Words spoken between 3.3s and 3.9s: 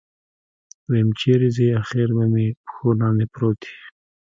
پروت يې.